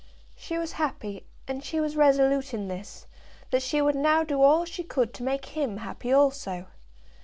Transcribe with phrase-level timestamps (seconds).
[0.35, 3.05] She was happy, and she was resolute in this,
[3.51, 6.65] that she would now do all she could to make him happy also.